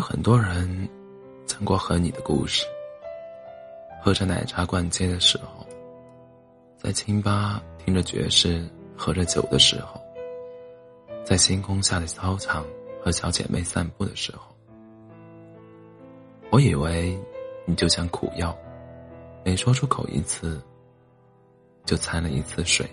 [0.00, 0.88] 有很多人
[1.44, 2.64] 讲过和你的故事。
[4.00, 5.66] 喝着奶茶逛街的时候，
[6.78, 8.66] 在清吧听着爵士
[8.96, 10.00] 喝着酒的时候，
[11.22, 12.64] 在星空下的操场
[13.04, 14.56] 和小姐妹散步的时候，
[16.50, 17.14] 我以为
[17.66, 18.56] 你就像苦药，
[19.44, 20.58] 每说出口一次，
[21.84, 22.88] 就掺了一次水，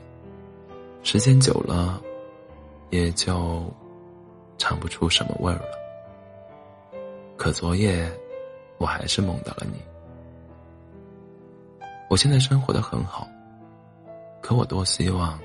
[1.03, 2.01] 时间久了，
[2.89, 3.64] 也就
[4.57, 5.86] 尝不出什么味儿了。
[7.37, 8.11] 可昨夜，
[8.79, 9.79] 我还是梦到了你。
[12.10, 13.27] 我现在生活的很好，
[14.41, 15.39] 可我多希望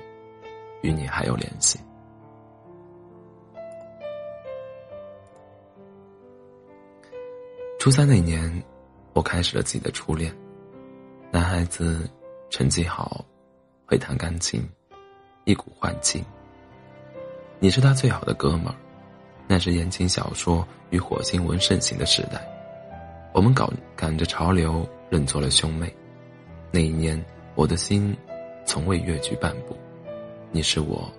[0.81, 1.79] 与你还有联系。
[7.79, 8.63] 初三那年，
[9.13, 10.35] 我开始了自己的初恋。
[11.31, 12.09] 男孩子
[12.49, 13.23] 成绩好，
[13.85, 14.67] 会弹钢琴，
[15.43, 16.23] 一股换劲。
[17.59, 18.75] 你是他最好的哥们儿。
[19.47, 22.41] 那是言情小说与火星文盛行的时代，
[23.33, 25.93] 我们赶赶着潮流，认作了兄妹。
[26.71, 28.15] 那一年，我的心
[28.65, 29.77] 从未越矩半步。
[30.51, 31.11] 你是我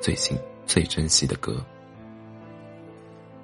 [0.00, 1.62] 最心最珍惜的歌。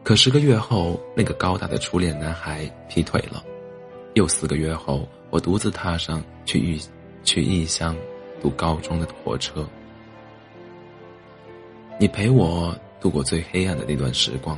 [0.02, 3.44] 可十个月后，那个高大的初恋男孩劈腿了。
[4.14, 6.80] 又四个月后，我独自踏上去异
[7.22, 7.96] 去异乡
[8.40, 9.64] 读高中的火车。
[12.00, 12.74] 你陪我。
[13.02, 14.56] 度过最黑暗的那段时光，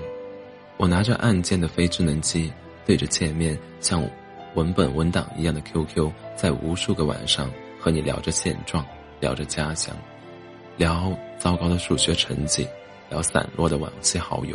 [0.77, 2.53] 我拿着按键的非智能机，
[2.85, 4.07] 对着界面像
[4.55, 8.85] 文本文档一样的 QQ，在无数个晚上和你聊着现状，
[9.19, 9.97] 聊着家乡，
[10.77, 12.69] 聊糟糕的数学成绩，
[13.09, 14.55] 聊散落的往昔好友。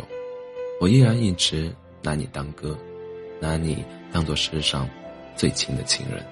[0.80, 2.78] 我依然一直拿你当哥，
[3.40, 4.88] 拿你当做世上
[5.34, 6.24] 最亲的亲人。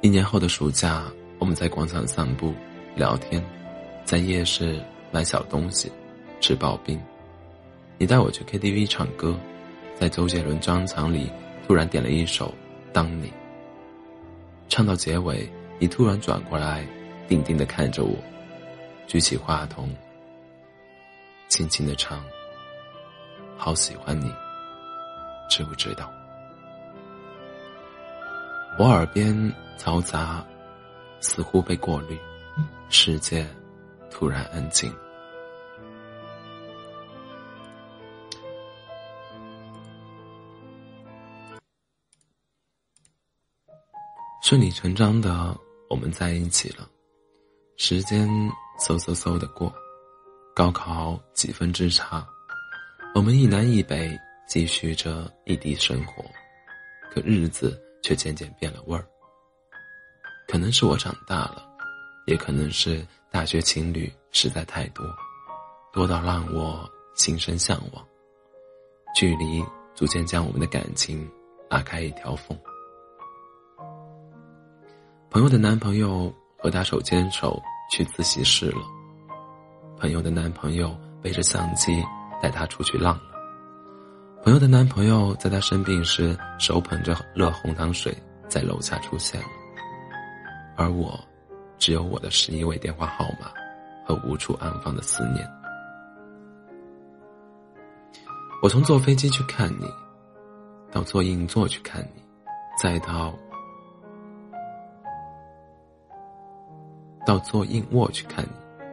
[0.00, 1.04] 一年后的暑假，
[1.38, 2.54] 我们在广场散步，
[2.96, 3.44] 聊天，
[4.06, 4.80] 在夜市。
[5.14, 5.92] 买小东西，
[6.40, 7.00] 吃刨冰。
[7.98, 9.38] 你带我去 KTV 唱歌，
[9.94, 11.30] 在周杰伦专场里
[11.64, 12.48] 突然点了一首
[12.92, 13.28] 《当你》。
[14.68, 15.48] 唱到结尾，
[15.78, 16.84] 你突然转过来，
[17.28, 18.16] 定定的看着我，
[19.06, 19.88] 举起话筒，
[21.46, 22.20] 轻轻的唱
[23.56, 24.28] ：“好喜欢你，
[25.48, 26.10] 知不知道？”
[28.80, 29.32] 我耳边
[29.78, 30.44] 嘈杂，
[31.20, 32.18] 似乎被过滤，
[32.88, 33.46] 世界
[34.10, 34.92] 突然安静。
[44.46, 46.86] 顺理成章的，我们在一起了。
[47.78, 48.28] 时间
[48.78, 49.74] 嗖嗖嗖的过，
[50.54, 52.28] 高考几分之差，
[53.14, 54.14] 我们一南一北
[54.46, 56.22] 继续着异地生活，
[57.10, 59.08] 可日子却渐渐变了味儿。
[60.46, 61.66] 可能是我长大了，
[62.26, 65.06] 也可能是大学情侣实在太多，
[65.90, 68.06] 多到让我心生向往。
[69.16, 71.26] 距离逐渐将我们的感情
[71.70, 72.54] 拉开一条缝。
[75.34, 78.82] 朋友的男朋友和她手牵手去自习室了。
[79.98, 82.00] 朋友的男朋友背着相机
[82.40, 83.34] 带她出去浪了。
[84.44, 88.16] 朋友的男朋友在她生病时手捧着热红糖水
[88.48, 89.48] 在楼下出现了。
[90.76, 91.18] 而我，
[91.78, 93.50] 只有我的十一位电话号码
[94.06, 95.44] 和无处安放的思念。
[98.62, 99.92] 我从坐飞机去看你，
[100.92, 102.22] 到坐硬座去看你，
[102.80, 103.36] 再到。
[107.26, 108.50] 到坐硬卧去看你，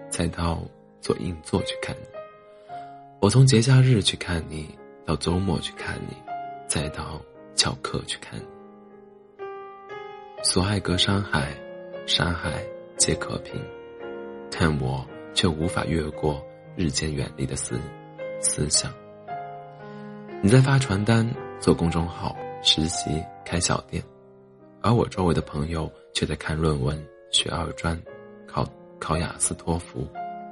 [0.09, 0.61] 再到
[1.01, 2.07] 坐硬座去看你。
[3.19, 4.67] 我从节假日去看你，
[5.05, 6.15] 到周末去看你，
[6.67, 7.21] 再到
[7.55, 8.45] 翘课去看你。
[10.43, 11.53] 所爱隔山海，
[12.07, 12.63] 山海
[12.97, 13.61] 皆可平，
[14.49, 16.43] 但我却无法越过
[16.75, 17.79] 日渐远离的思
[18.39, 18.91] 思想。
[20.41, 24.03] 你在发传单、做公众号、实习、开小店，
[24.81, 26.99] 而我周围的朋友却在看论文、
[27.31, 27.95] 学二专。
[28.51, 28.67] 考
[28.99, 30.05] 考雅思托福，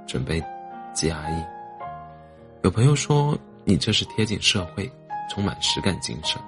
[0.08, 0.42] 准备
[0.96, 1.46] GRE。
[2.64, 4.90] 有朋友说你这是贴近社会，
[5.30, 6.42] 充满实干精神。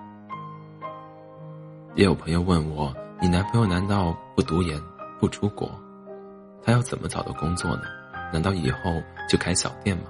[1.94, 4.80] 也有朋友问我，你男朋友难道不读研
[5.20, 5.70] 不出国？
[6.64, 7.84] 他要怎么找到工作呢？
[8.32, 8.80] 难道以后
[9.28, 10.06] 就开小店吗？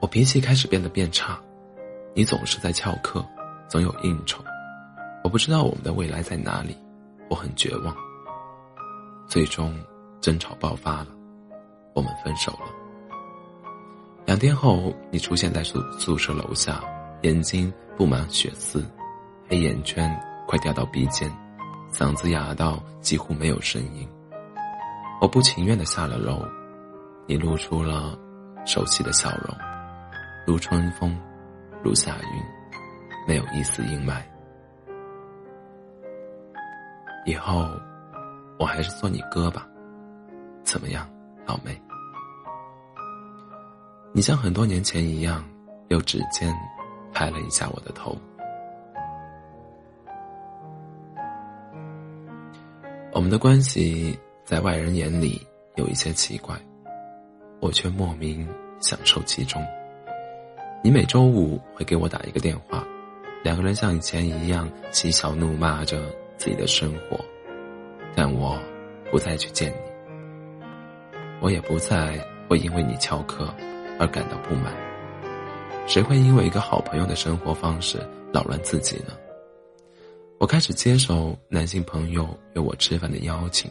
[0.00, 1.38] 我脾气开始变得变差，
[2.12, 3.24] 你总是在翘课，
[3.66, 4.44] 总有应酬，
[5.22, 6.76] 我不知道我们的未来在哪里，
[7.30, 7.96] 我很绝望。
[9.26, 9.74] 最终，
[10.20, 11.08] 争吵爆发了，
[11.94, 12.68] 我们分手了。
[14.26, 16.82] 两天后，你出现在宿宿舍楼下，
[17.22, 18.84] 眼睛布满血丝，
[19.48, 20.10] 黑眼圈
[20.46, 21.30] 快掉到鼻尖，
[21.90, 24.08] 嗓子哑到几乎没有声音。
[25.20, 26.46] 我不情愿的下了楼，
[27.26, 28.18] 你露出了
[28.66, 29.56] 熟悉的笑容，
[30.46, 31.18] 如春风，
[31.82, 32.42] 如夏云，
[33.26, 34.22] 没有一丝阴霾。
[37.26, 37.68] 以后，
[38.58, 39.66] 我还是做你哥吧，
[40.62, 41.08] 怎么样，
[41.46, 41.80] 老妹？
[44.12, 45.44] 你像很多年前一样，
[45.88, 46.54] 用指尖
[47.12, 48.16] 拍了一下我的头。
[53.12, 55.44] 我们的关系在外人眼里
[55.76, 56.56] 有一些奇怪，
[57.60, 58.48] 我却莫名
[58.80, 59.64] 享受其中。
[60.82, 62.84] 你每周五会给我打一个电话，
[63.42, 66.02] 两个人像以前一样嬉笑怒骂着
[66.36, 67.18] 自己的生活，
[68.14, 68.58] 但我
[69.10, 70.66] 不再去见你，
[71.40, 72.18] 我也不再
[72.48, 73.52] 会因为你翘课。
[73.96, 74.74] 而感到不满，
[75.86, 77.96] 谁会因为一个好朋友的生活方式
[78.32, 79.12] 扰乱自己呢？
[80.38, 83.70] 我开始接受男性朋友约我吃饭的邀请，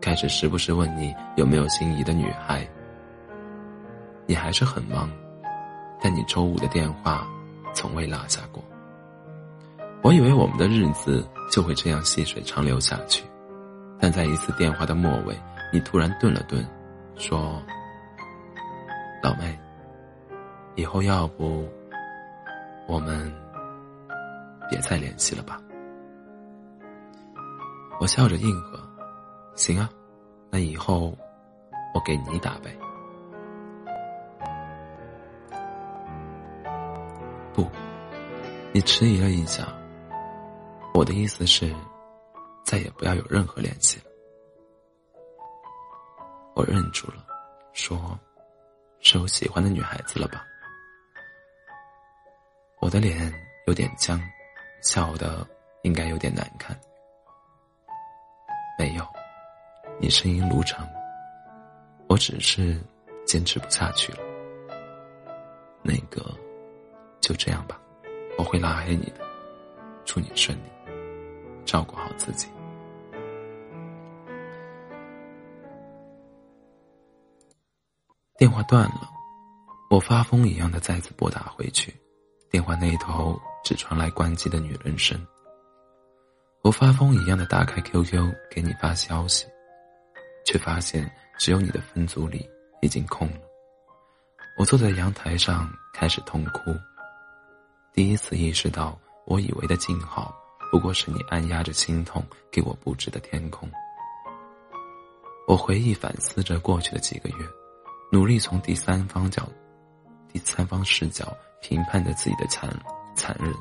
[0.00, 2.66] 开始时不时问你有没有心仪的女孩。
[4.24, 5.10] 你还是很忙，
[6.00, 7.28] 但你周五的电话
[7.74, 8.64] 从未落下过。
[10.00, 13.22] 我以为我们的日子就会这样细水长流下去，
[14.00, 15.36] 但在一次电话的末尾，
[15.72, 16.64] 你突然顿了顿，
[17.16, 17.62] 说。
[19.20, 19.58] 老妹，
[20.76, 21.68] 以后要不
[22.86, 23.34] 我们
[24.70, 25.60] 别再联系了吧？
[28.00, 28.78] 我笑着应和
[29.56, 29.90] ：“行啊，
[30.50, 31.12] 那以后
[31.92, 32.72] 我给你打呗。”
[37.52, 37.66] 不，
[38.72, 39.66] 你迟疑了一下。
[40.94, 41.74] 我的意思是，
[42.68, 44.04] 再也不要有任何联系了。
[46.54, 47.24] 我愣住了，
[47.72, 47.98] 说。
[49.00, 50.44] 是我喜欢的女孩子了吧？
[52.80, 53.32] 我的脸
[53.66, 54.20] 有点僵，
[54.82, 55.46] 笑的
[55.82, 56.78] 应该有点难看。
[58.78, 59.06] 没有，
[59.98, 60.86] 你声音如常。
[62.08, 62.78] 我只是
[63.24, 64.18] 坚持不下去了。
[65.80, 66.22] 那个，
[67.20, 67.80] 就这样吧，
[68.36, 69.26] 我会拉黑你的。
[70.04, 70.70] 祝你顺利，
[71.64, 72.48] 照顾好自己。
[78.38, 79.10] 电话断了，
[79.90, 81.92] 我发疯一样的再次拨打回去，
[82.48, 85.20] 电话那头只传来关机的女人声。
[86.62, 89.44] 我发疯一样的打开 QQ 给你发消息，
[90.46, 92.48] 却发现只有你的分组里
[92.80, 93.40] 已经空了。
[94.56, 96.72] 我坐在阳台上开始痛哭，
[97.92, 98.96] 第一次意识到
[99.26, 100.32] 我以为的静好
[100.70, 103.68] 不过是你按压着心痛给我布置的天空。
[105.48, 107.44] 我回忆反思着过去的几个月。
[108.10, 109.46] 努力从第三方角、
[110.32, 112.70] 第三方视角评判着自己的残
[113.14, 113.52] 残忍，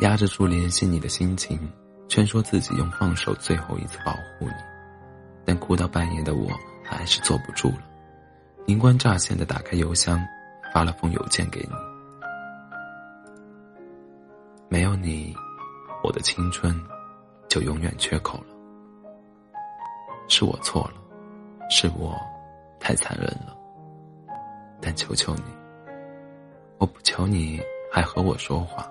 [0.00, 1.56] 压制住联系你的心情，
[2.08, 4.54] 劝说自己用放手最后一次保护你，
[5.44, 6.50] 但哭到半夜的我
[6.82, 7.82] 还是坐不住了，
[8.66, 10.20] 灵光乍现的打开邮箱，
[10.74, 11.70] 发了封邮件给你。
[14.68, 15.32] 没有你，
[16.02, 16.74] 我的青春
[17.48, 18.59] 就永远缺口了。
[20.30, 20.94] 是我错了，
[21.68, 22.16] 是我
[22.78, 23.54] 太残忍了。
[24.80, 25.42] 但求求你，
[26.78, 27.60] 我不求你
[27.92, 28.88] 还和我说话，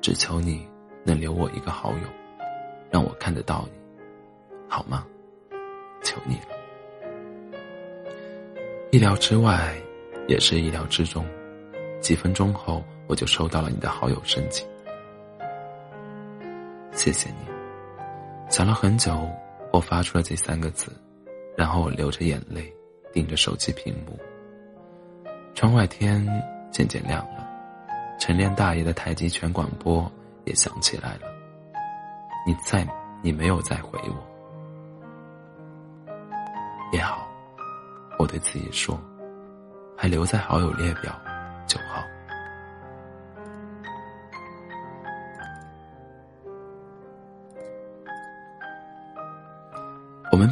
[0.00, 0.68] 只求你
[1.04, 2.08] 能留我一个好友，
[2.90, 3.78] 让我看得到你，
[4.68, 5.06] 好吗？
[6.02, 7.60] 求你了。
[8.90, 9.74] 意料之外，
[10.26, 11.24] 也是意料之中。
[12.00, 14.66] 几分钟后，我就收到了你的好友申请。
[16.90, 17.46] 谢谢你，
[18.50, 19.16] 想了很久。
[19.72, 20.92] 我发出了这三个字，
[21.56, 22.70] 然后我流着眼泪，
[23.12, 24.18] 盯着手机屏幕。
[25.54, 26.26] 窗外天
[26.70, 27.48] 渐渐亮了，
[28.18, 30.10] 陈练大爷的太极拳广播
[30.44, 31.22] 也响起来了。
[32.46, 32.86] 你再，
[33.22, 34.16] 你没有再回我，
[36.92, 37.26] 也好，
[38.18, 39.00] 我对自己说，
[39.96, 41.18] 还留在好友列表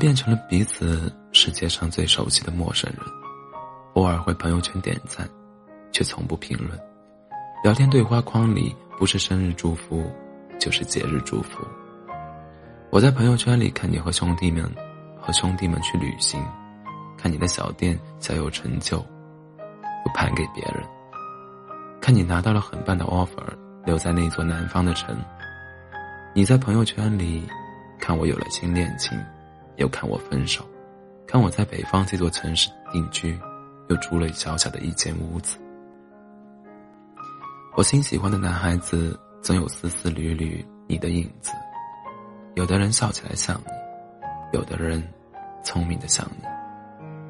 [0.00, 3.00] 变成了彼此世界上最熟悉的陌生人，
[3.92, 5.28] 偶尔会朋友圈点赞，
[5.92, 6.70] 却从不评论。
[7.62, 10.10] 聊天对话框里不是生日祝福，
[10.58, 11.62] 就是节日祝福。
[12.88, 14.64] 我在朋友圈里看你和兄弟们，
[15.20, 16.42] 和兄弟们去旅行，
[17.18, 19.04] 看你的小店小有成就，
[20.02, 20.82] 不盘给别人。
[22.00, 23.44] 看你拿到了很棒的 offer，
[23.84, 25.14] 留在那座南方的城。
[26.34, 27.46] 你在朋友圈里
[27.98, 29.22] 看我有了新恋情。
[29.80, 30.62] 又看我分手，
[31.26, 33.36] 看我在北方这座城市定居，
[33.88, 35.58] 又租了小小的一间屋子。
[37.74, 41.52] 我新喜欢的男孩子总有丝丝缕缕你的影子，
[42.56, 45.02] 有的人笑起来像你，有的人
[45.64, 46.44] 聪明的像你，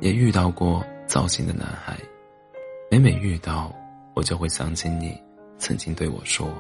[0.04, 1.97] 也遇到过糟心的男孩，
[2.90, 3.73] 每每遇到，
[4.16, 5.16] 我就会想起你
[5.57, 6.52] 曾经对我说：“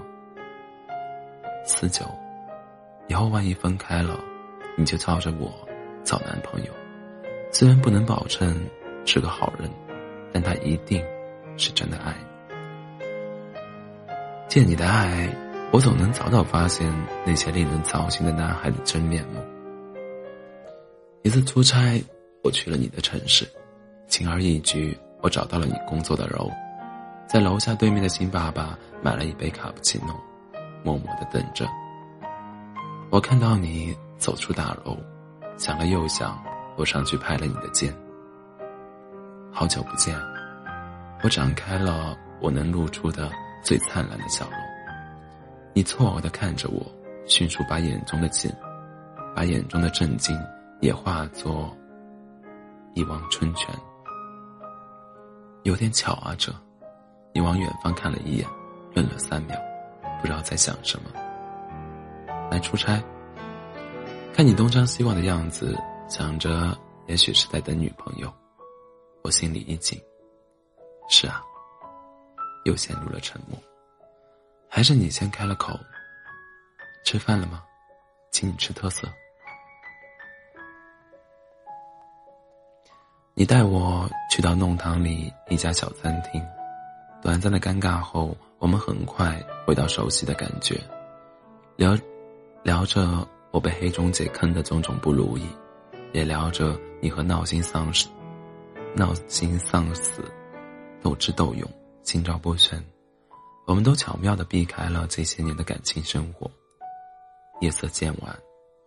[1.66, 2.04] 四九，
[3.08, 4.20] 以后万一分开了，
[4.76, 5.52] 你就照着我
[6.04, 6.72] 找男朋友。
[7.52, 8.54] 虽然不能保证
[9.04, 9.70] 是个好人，
[10.32, 11.04] 但他一定
[11.56, 13.06] 是真的爱你。
[14.48, 15.28] 借你的爱，
[15.72, 16.92] 我总能早早发现
[17.24, 19.40] 那些令人糟心的男孩的真面目。
[21.22, 22.02] 一次出差。”
[22.42, 23.46] 我去了你的城市，
[24.08, 26.50] 轻而易举，我找到了你工作的楼，
[27.28, 30.18] 在楼下对面的新爸爸买了一杯卡布奇诺，
[30.82, 31.68] 默默的等着。
[33.10, 34.96] 我看到你走出大楼，
[35.60, 36.42] 想了又想，
[36.74, 37.94] 我上去拍了你的肩。
[39.52, 40.18] 好久不见，
[41.22, 43.30] 我展开了我能露出的
[43.62, 44.54] 最灿烂的笑容。
[45.74, 46.80] 你错愕的看着我，
[47.26, 48.50] 迅速把眼中的惊，
[49.36, 50.34] 把眼中的震惊
[50.80, 51.76] 也化作。
[52.94, 53.68] 一汪春泉，
[55.64, 56.34] 有点巧啊！
[56.38, 56.50] 这，
[57.34, 58.48] 你往远方看了一眼，
[58.94, 59.60] 愣了三秒，
[60.22, 61.10] 不知道在想什么。
[62.50, 62.98] 来出差，
[64.32, 65.76] 看你东张西望的样子，
[66.08, 66.74] 想着
[67.06, 68.32] 也许是在等女朋友，
[69.22, 70.00] 我心里一紧。
[71.10, 71.42] 是啊，
[72.64, 73.58] 又陷入了沉默。
[74.68, 75.78] 还是你先开了口。
[77.04, 77.62] 吃饭了吗？
[78.30, 79.06] 请你吃特色。
[83.34, 86.42] 你带我去到弄堂里一家小餐厅，
[87.20, 90.80] 短暂的尴尬后，我们很快回到熟悉的感觉，
[91.76, 91.94] 聊
[92.62, 95.44] 聊着我被黑中介坑的种种不如意，
[96.12, 98.08] 也聊着你和闹心丧死、
[98.94, 100.22] 闹心丧死
[101.02, 101.68] 斗智斗勇、
[102.02, 102.82] 心照不宣，
[103.66, 106.50] 我们都巧妙的避开了这些年的感情生活。
[107.60, 108.38] 夜色渐晚，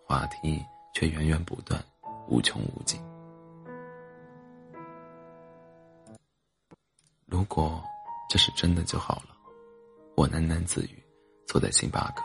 [0.08, 1.84] 话题却源源不断，
[2.28, 3.00] 无穷无尽。
[7.26, 7.84] 如果
[8.30, 9.36] 这是真的就好了，
[10.16, 11.04] 我喃喃自语，
[11.48, 12.24] 坐在星巴克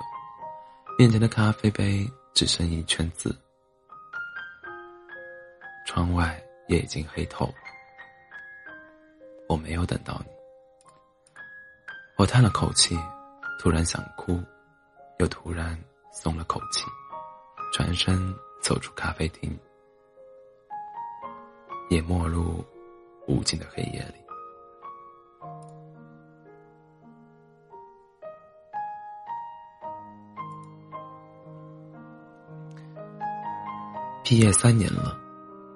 [0.98, 2.06] 面前的咖啡杯
[2.38, 3.36] 只剩一圈字。
[5.84, 7.52] 窗外夜已经黑透，
[9.48, 10.30] 我没有等到你。
[12.16, 12.96] 我叹了口气，
[13.58, 14.40] 突然想哭，
[15.18, 15.76] 又突然
[16.12, 16.84] 松了口气，
[17.72, 19.58] 转身走出咖啡厅，
[21.90, 22.64] 也没入
[23.26, 24.27] 无尽的黑夜里。
[34.28, 35.18] 毕业三年了，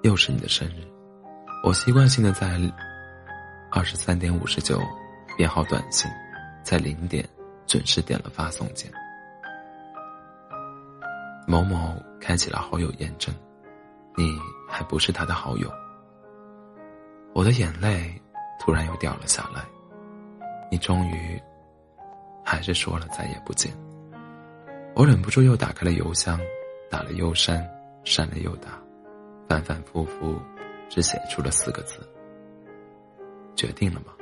[0.03, 0.87] 又是你的生日，
[1.63, 2.55] 我习惯性的在
[3.71, 4.79] 二十三点五十九
[5.35, 6.07] 编好短信，
[6.61, 7.27] 在零点
[7.65, 8.91] 准时点了发送键。
[11.47, 13.33] 某某开启了好友验证，
[14.15, 15.67] 你还不是他的好友。
[17.33, 18.21] 我的眼泪
[18.59, 19.63] 突然又掉了下来，
[20.69, 21.41] 你终于
[22.45, 23.73] 还是说了再也不见。
[24.93, 26.39] 我忍不住又打开了邮箱，
[26.87, 27.67] 打了又删。
[28.03, 28.81] 删了又打，
[29.47, 30.39] 反反复复，
[30.89, 31.99] 只写出了四个字
[33.55, 34.13] ：“决定了吗？”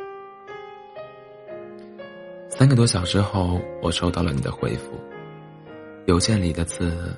[2.50, 5.00] 三个多小时后，我收到了你的回复。
[6.05, 7.15] 邮件里的字，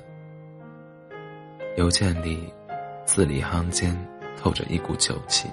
[1.76, 2.52] 邮件里
[3.04, 3.94] 字里行间
[4.36, 5.48] 透着一股酒气。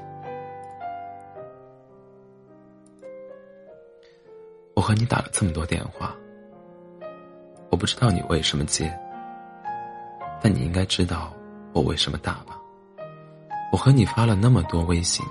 [4.75, 6.15] 我和你打了这么多电话，
[7.69, 8.91] 我不知道你为什么接。
[10.41, 11.31] 但你应该知道
[11.71, 12.57] 我为什么打吧？
[13.71, 15.25] 我和你发了那么多微信，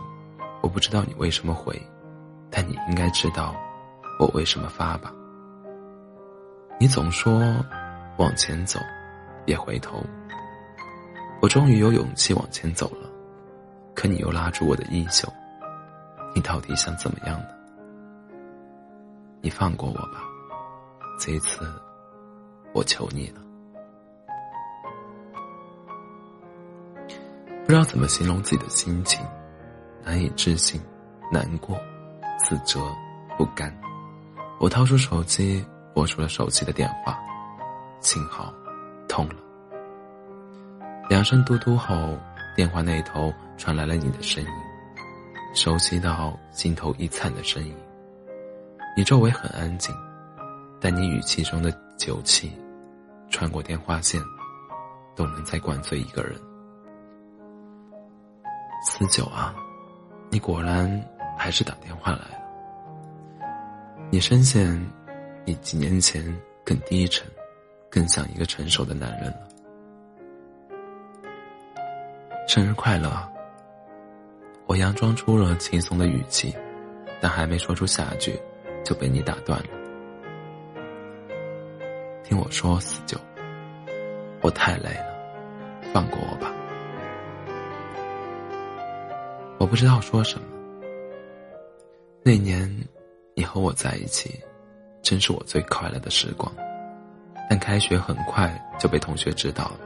[0.63, 1.81] 我不知道你为什么回，
[2.51, 3.55] 但你应该知道
[4.19, 5.13] 我为什么发吧？
[6.79, 7.55] 你总说
[8.17, 8.79] 往前走，
[9.45, 10.03] 别回头。
[11.43, 13.11] 我终于有勇气往前走了，
[13.95, 15.29] 可你又拉住我的衣袖，
[16.35, 17.49] 你到底想怎么样呢？
[19.43, 20.23] 你放过我吧，
[21.19, 21.67] 这一次，
[22.73, 23.41] 我求你了。
[27.71, 29.25] 不知道怎么形容自己的心情，
[30.03, 30.83] 难以置信，
[31.31, 31.81] 难过，
[32.37, 32.81] 自责，
[33.39, 33.73] 不甘。
[34.59, 37.17] 我掏出手机，拨出了手机的电话，
[38.01, 38.53] 幸好
[39.09, 39.37] 通了。
[41.09, 42.19] 两声嘟嘟后，
[42.57, 44.51] 电话那头传来了你的声音，
[45.55, 47.73] 熟悉到心头一颤的声音。
[48.97, 49.95] 你周围很安静，
[50.81, 52.51] 但你语气中的酒气，
[53.31, 54.21] 穿过电话线，
[55.15, 56.37] 都能再灌醉一个人。
[58.83, 59.55] 四九啊，
[60.31, 60.91] 你果然
[61.37, 62.41] 还是打电话来了。
[64.11, 64.75] 你深陷
[65.45, 66.25] 比几年前
[66.65, 67.27] 更低沉，
[67.91, 69.49] 更像一个成熟的男人了。
[72.49, 73.11] 生日快乐！
[74.67, 76.57] 我佯装出了轻松的语气，
[77.21, 78.41] 但还没说出下句，
[78.85, 79.67] 就被你打断了。
[82.25, 83.19] 听我说，四九，
[84.41, 86.51] 我太累了，放过我吧。
[89.61, 90.47] 我不知道说什么。
[92.23, 92.67] 那年，
[93.35, 94.41] 你和我在一起，
[95.03, 96.51] 真是我最快乐的时光。
[97.49, 99.81] 但开学很快就被同学知道了，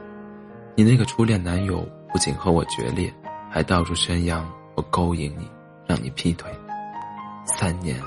[0.75, 3.13] 你那个初恋男友不仅和我决裂，
[3.51, 5.45] 还到处宣扬我勾引你，
[5.85, 6.49] 让你劈腿。
[7.45, 8.01] 三年，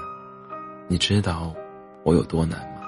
[0.86, 1.52] 你知道
[2.02, 2.80] 我有多难吗？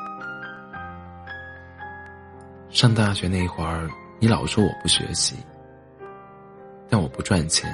[2.71, 5.37] 上大学那会儿，你老说我不学习，
[6.89, 7.71] 但我不赚钱，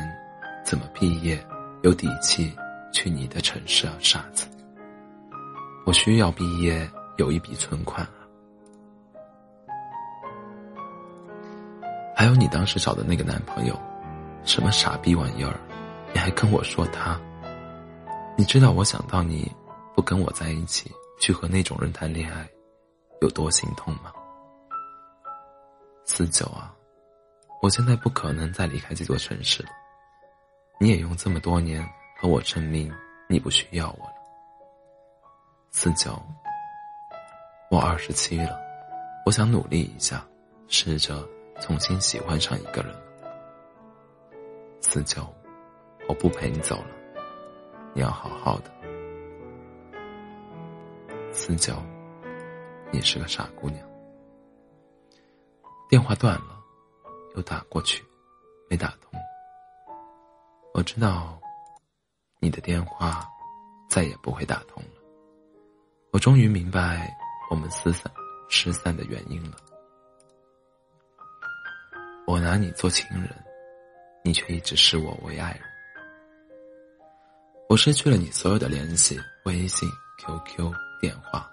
[0.67, 1.39] 怎么毕业
[1.83, 2.53] 有底气
[2.93, 4.49] 去你的城市啊，傻子！
[5.87, 8.27] 我需要毕业有一笔存款啊。
[12.17, 13.81] 还有你当时找的那个男朋友，
[14.43, 15.55] 什么傻逼玩意儿，
[16.13, 17.17] 你还跟我说他？
[18.37, 19.49] 你知道我想到你
[19.95, 22.45] 不跟我在一起，去和那种人谈恋爱，
[23.21, 24.13] 有多心痛吗？
[26.07, 26.75] 四九啊，
[27.63, 29.69] 我现在不可能再离开这座城市了。
[30.79, 31.87] 你也用这么多年
[32.19, 32.93] 和我证明
[33.29, 34.15] 你不需要我了。
[35.71, 36.21] 四九，
[37.71, 38.59] 我二十七了，
[39.25, 40.27] 我想努力一下，
[40.69, 41.27] 试着。
[41.59, 42.95] 重新喜欢上一个人，
[44.83, 45.27] 四九，
[46.07, 46.91] 我不陪你走了，
[47.95, 48.71] 你要好好的。
[51.33, 51.75] 四九，
[52.93, 53.83] 你是个傻姑娘。
[55.89, 56.63] 电话断了，
[57.37, 58.05] 又打过去，
[58.69, 59.19] 没打通。
[60.77, 61.41] 我知道，
[62.39, 63.27] 你的电话
[63.89, 64.91] 再也不会打通了。
[66.13, 67.11] 我终于明白
[67.51, 68.13] 我们失散
[68.51, 69.57] 失散的原因了。
[72.27, 73.35] 我拿你做情人，
[74.23, 75.63] 你却一直视我为爱人。
[77.71, 80.71] 我失去了你所有的联系，微信、QQ、
[81.01, 81.51] 电话，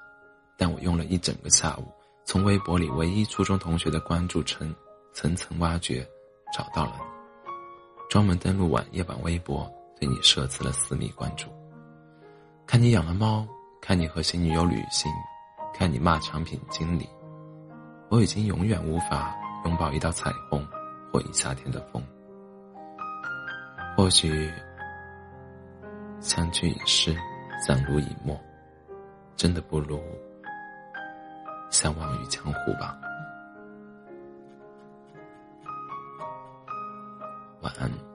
[0.57, 1.89] 但我用了一整个下午，
[2.25, 4.75] 从微博里唯一初中同学的关注层
[5.13, 6.05] 层层挖掘，
[6.53, 7.12] 找到了你。
[8.13, 9.67] 专门登录晚夜版微博，
[9.99, 11.47] 对你设置了私密关注。
[12.67, 13.43] 看你养了猫，
[13.81, 15.11] 看你和新女友旅行，
[15.73, 17.09] 看你骂产品经理，
[18.11, 19.35] 我已经永远无法。
[19.65, 20.63] 拥抱一道彩虹，
[21.11, 22.03] 或一夏天的风。
[23.97, 24.53] 或许
[26.19, 27.17] 相聚已逝，
[27.65, 28.39] 散如已陌，
[29.35, 29.99] 真的不如
[31.71, 32.95] 相忘于江湖吧。
[37.63, 38.12] 晚安。